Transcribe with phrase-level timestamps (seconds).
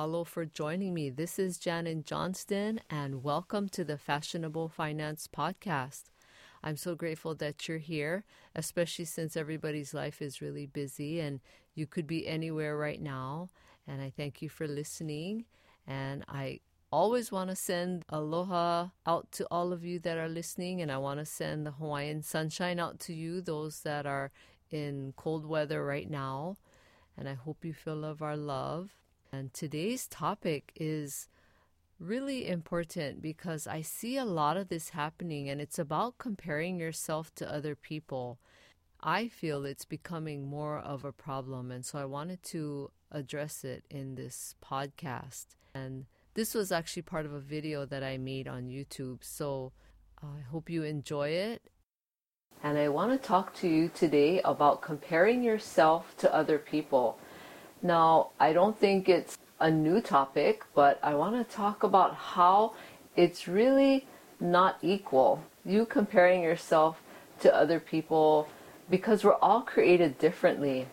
[0.00, 1.10] mahalo for joining me.
[1.10, 6.04] This is Janet Johnston, and welcome to the Fashionable Finance Podcast.
[6.64, 11.40] I'm so grateful that you're here, especially since everybody's life is really busy and
[11.74, 13.50] you could be anywhere right now.
[13.86, 15.44] And I thank you for listening.
[15.86, 20.80] And I always want to send aloha out to all of you that are listening.
[20.80, 24.30] And I want to send the Hawaiian sunshine out to you, those that are
[24.70, 26.56] in cold weather right now.
[27.18, 28.90] And I hope you feel of our love.
[29.32, 31.28] And today's topic is
[32.00, 37.32] really important because I see a lot of this happening, and it's about comparing yourself
[37.36, 38.38] to other people.
[39.00, 43.84] I feel it's becoming more of a problem, and so I wanted to address it
[43.88, 45.46] in this podcast.
[45.74, 49.72] And this was actually part of a video that I made on YouTube, so
[50.22, 51.62] I hope you enjoy it.
[52.62, 57.18] And I want to talk to you today about comparing yourself to other people.
[57.82, 62.74] Now, I don't think it's a new topic, but I want to talk about how
[63.16, 64.06] it's really
[64.38, 65.42] not equal.
[65.64, 67.02] You comparing yourself
[67.40, 68.48] to other people
[68.88, 70.86] because we're all created differently.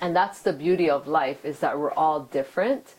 [0.00, 2.94] And that's the beauty of life is that we're all different.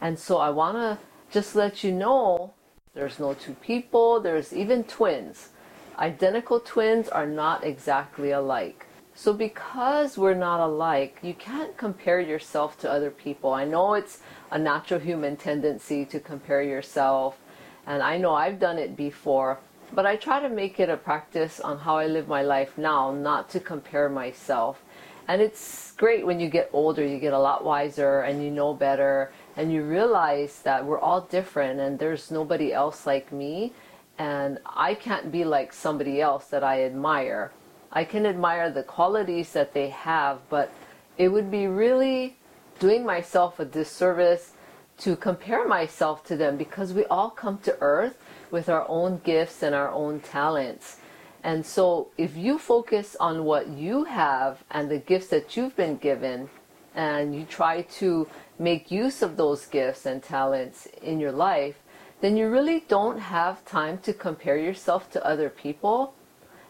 [0.00, 0.98] And so I want to
[1.30, 2.52] just let you know
[2.94, 5.50] there's no two people, there's even twins.
[5.98, 8.85] Identical twins are not exactly alike.
[9.18, 13.54] So, because we're not alike, you can't compare yourself to other people.
[13.54, 17.38] I know it's a natural human tendency to compare yourself,
[17.86, 19.58] and I know I've done it before,
[19.94, 23.10] but I try to make it a practice on how I live my life now,
[23.10, 24.82] not to compare myself.
[25.26, 28.74] And it's great when you get older, you get a lot wiser and you know
[28.74, 33.72] better, and you realize that we're all different and there's nobody else like me,
[34.18, 37.50] and I can't be like somebody else that I admire.
[37.92, 40.72] I can admire the qualities that they have, but
[41.18, 42.36] it would be really
[42.78, 44.52] doing myself a disservice
[44.98, 48.18] to compare myself to them because we all come to earth
[48.50, 50.98] with our own gifts and our own talents.
[51.42, 55.96] And so if you focus on what you have and the gifts that you've been
[55.96, 56.48] given
[56.94, 58.26] and you try to
[58.58, 61.76] make use of those gifts and talents in your life,
[62.20, 66.14] then you really don't have time to compare yourself to other people.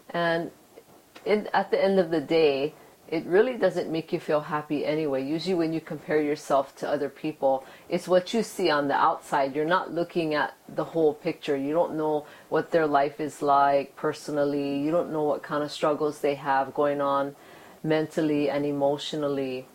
[0.09, 0.51] And
[1.27, 2.73] in, at the end of the day,
[3.07, 5.23] it really doesn't make you feel happy anyway.
[5.23, 9.55] Usually, when you compare yourself to other people, it's what you see on the outside.
[9.55, 11.55] You're not looking at the whole picture.
[11.55, 14.79] You don't know what their life is like personally.
[14.79, 17.35] You don't know what kind of struggles they have going on
[17.81, 19.67] mentally and emotionally.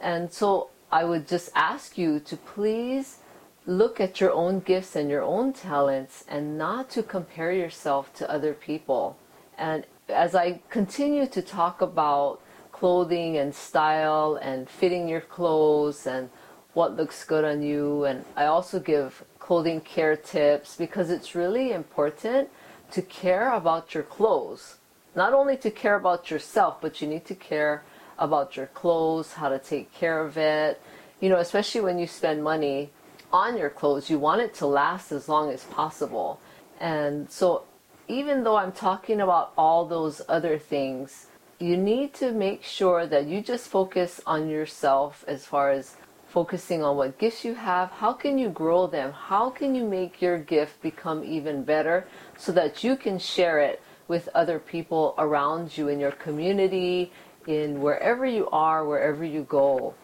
[0.00, 3.18] And so, I would just ask you to please
[3.66, 8.30] look at your own gifts and your own talents and not to compare yourself to
[8.30, 9.16] other people.
[9.56, 12.40] And as I continue to talk about
[12.72, 16.28] clothing and style and fitting your clothes and
[16.74, 21.72] what looks good on you, and I also give clothing care tips because it's really
[21.72, 22.48] important
[22.90, 24.78] to care about your clothes.
[25.14, 27.84] Not only to care about yourself, but you need to care
[28.18, 30.80] about your clothes, how to take care of it.
[31.20, 32.90] You know, especially when you spend money
[33.32, 36.40] on your clothes, you want it to last as long as possible.
[36.80, 37.64] And so
[38.08, 41.26] even though I'm talking about all those other things,
[41.58, 46.82] you need to make sure that you just focus on yourself as far as focusing
[46.82, 47.90] on what gifts you have.
[47.90, 49.12] How can you grow them?
[49.12, 52.06] How can you make your gift become even better
[52.36, 57.12] so that you can share it with other people around you in your community,
[57.46, 59.94] in wherever you are, wherever you go?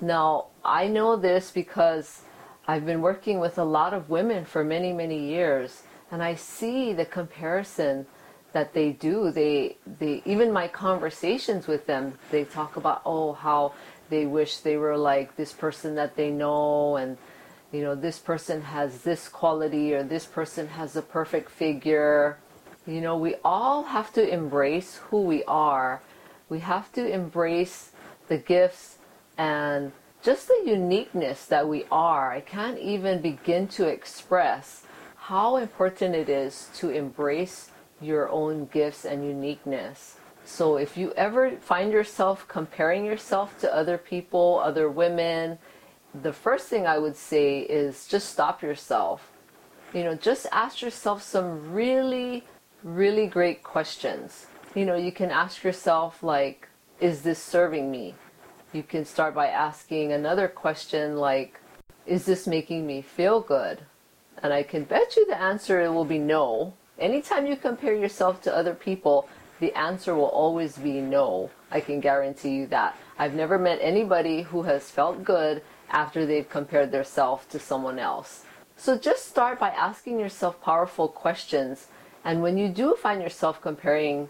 [0.00, 2.22] Now, I know this because
[2.68, 5.82] I've been working with a lot of women for many, many years
[6.12, 8.06] and I see the comparison
[8.52, 9.30] that they do.
[9.30, 13.72] They, they, even my conversations with them, they talk about, oh, how
[14.10, 17.16] they wish they were like this person that they know, and
[17.72, 22.36] you know, this person has this quality, or this person has a perfect figure.
[22.86, 26.02] You know, we all have to embrace who we are.
[26.50, 27.92] We have to embrace
[28.28, 28.98] the gifts
[29.38, 29.92] and
[30.22, 32.30] just the uniqueness that we are.
[32.32, 34.84] I can't even begin to express
[35.26, 37.70] how important it is to embrace
[38.00, 40.16] your own gifts and uniqueness.
[40.44, 45.58] So if you ever find yourself comparing yourself to other people, other women,
[46.22, 49.30] the first thing I would say is just stop yourself.
[49.94, 52.42] You know, just ask yourself some really,
[52.82, 54.46] really great questions.
[54.74, 58.16] You know, you can ask yourself, like, is this serving me?
[58.72, 61.60] You can start by asking another question, like,
[62.06, 63.82] is this making me feel good?
[64.42, 66.74] And I can bet you the answer will be no.
[66.98, 69.28] Anytime you compare yourself to other people,
[69.60, 71.50] the answer will always be no.
[71.70, 72.96] I can guarantee you that.
[73.18, 78.44] I've never met anybody who has felt good after they've compared themselves to someone else.
[78.76, 81.86] So just start by asking yourself powerful questions.
[82.24, 84.28] And when you do find yourself comparing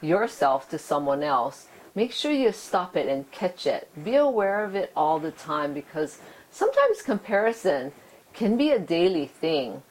[0.00, 3.88] yourself to someone else, make sure you stop it and catch it.
[4.02, 6.18] Be aware of it all the time because
[6.50, 7.92] sometimes comparison
[8.34, 9.82] can be a daily thing.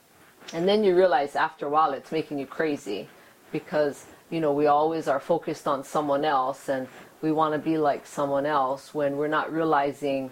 [0.52, 3.08] And then you realize after a while it's making you crazy
[3.52, 6.88] because, you know, we always are focused on someone else and
[7.20, 10.30] we want to be like someone else when we're not realizing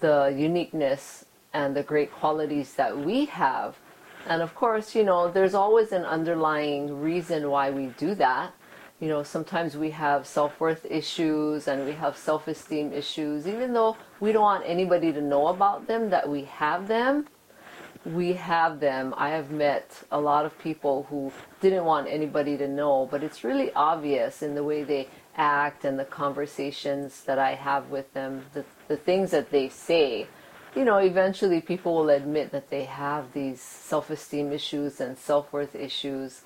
[0.00, 3.76] the uniqueness and the great qualities that we have.
[4.28, 8.52] And of course, you know, there's always an underlying reason why we do that.
[9.00, 13.72] You know, sometimes we have self worth issues and we have self esteem issues, even
[13.72, 17.26] though we don't want anybody to know about them, that we have them.
[18.04, 19.14] We have them.
[19.16, 23.44] I have met a lot of people who didn't want anybody to know, but it's
[23.44, 28.44] really obvious in the way they act and the conversations that I have with them,
[28.54, 30.26] the, the things that they say
[30.74, 35.52] you know, eventually people will admit that they have these self esteem issues and self
[35.52, 36.42] worth issues.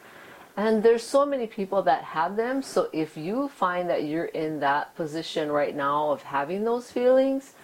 [0.57, 2.63] And there's so many people that have them.
[2.63, 7.55] So if you find that you're in that position right now of having those feelings,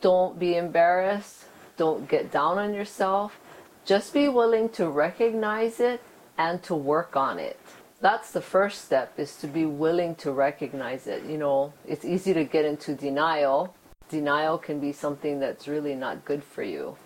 [0.00, 1.44] don't be embarrassed.
[1.78, 3.40] Don't get down on yourself.
[3.86, 6.02] Just be willing to recognize it
[6.36, 7.58] and to work on it.
[8.00, 11.24] That's the first step is to be willing to recognize it.
[11.24, 13.74] You know, it's easy to get into denial
[14.08, 16.96] denial can be something that's really not good for you.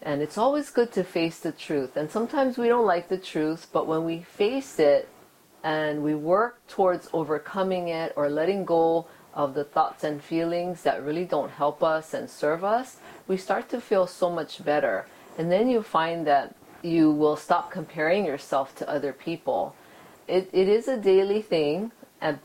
[0.00, 1.96] And it's always good to face the truth.
[1.96, 5.08] And sometimes we don't like the truth, but when we face it
[5.62, 11.02] and we work towards overcoming it or letting go of the thoughts and feelings that
[11.02, 12.96] really don't help us and serve us,
[13.26, 15.06] we start to feel so much better.
[15.38, 19.74] And then you find that you will stop comparing yourself to other people.
[20.28, 21.92] It, it is a daily thing,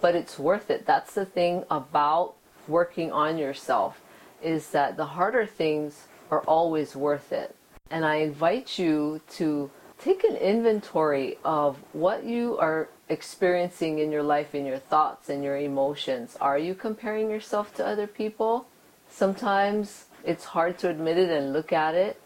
[0.02, 0.86] but it's worth it.
[0.86, 2.36] That's the thing about
[2.68, 4.02] working on yourself
[4.42, 7.56] is that the harder things are always worth it.
[7.90, 14.24] And I invite you to take an inventory of what you are experiencing in your
[14.24, 16.38] life, in your thoughts and your emotions.
[16.40, 18.68] Are you comparing yourself to other people?
[19.10, 22.22] Sometimes it's hard to admit it and look at it,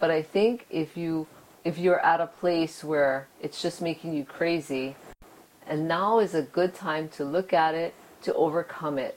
[0.00, 1.26] but I think if you
[1.64, 4.96] if you're at a place where it's just making you crazy,
[5.64, 9.16] and now is a good time to look at it, to overcome it.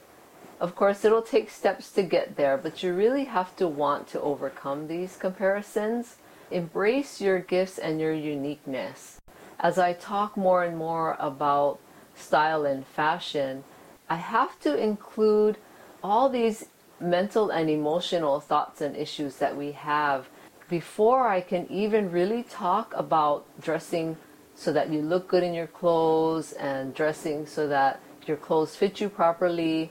[0.60, 4.20] Of course, it'll take steps to get there, but you really have to want to
[4.20, 6.16] overcome these comparisons.
[6.50, 9.20] Embrace your gifts and your uniqueness.
[9.58, 11.80] As I talk more and more about
[12.14, 13.64] style and fashion,
[14.08, 15.56] I have to include
[16.02, 16.66] all these
[17.00, 20.28] mental and emotional thoughts and issues that we have
[20.68, 24.16] before I can even really talk about dressing
[24.54, 29.00] so that you look good in your clothes and dressing so that your clothes fit
[29.00, 29.90] you properly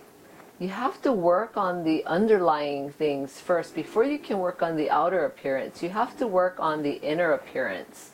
[0.60, 4.90] you have to work on the underlying things first before you can work on the
[4.90, 5.84] outer appearance.
[5.84, 8.12] You have to work on the inner appearance.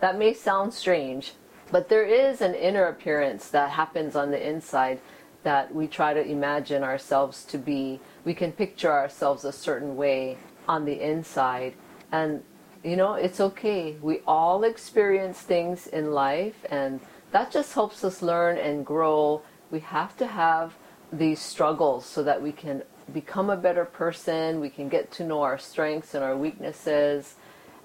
[0.00, 1.34] That may sound strange,
[1.70, 5.00] but there is an inner appearance that happens on the inside
[5.44, 8.00] that we try to imagine ourselves to be.
[8.24, 10.36] We can picture ourselves a certain way
[10.66, 11.74] on the inside.
[12.10, 12.42] And,
[12.82, 13.96] you know, it's okay.
[14.02, 17.00] We all experience things in life, and
[17.30, 19.42] that just helps us learn and grow.
[19.70, 20.74] We have to have
[21.18, 25.42] these struggles so that we can become a better person, we can get to know
[25.42, 27.34] our strengths and our weaknesses,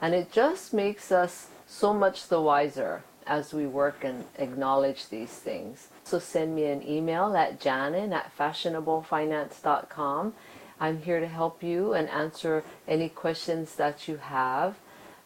[0.02, 5.32] and it just makes us so much the wiser as we work and acknowledge these
[5.32, 5.90] things.
[6.04, 10.34] So send me an email at janin at fashionablefinance.com.
[10.80, 14.78] I'm here to help you and answer any questions that you have.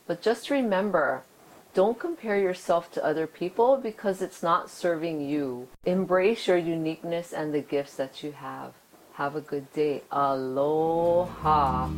[0.05, 1.23] But just remember,
[1.73, 5.67] don't compare yourself to other people because it's not serving you.
[5.85, 8.73] Embrace your uniqueness and the gifts that you have.
[9.13, 10.03] Have a good day.
[10.11, 11.89] Aloha.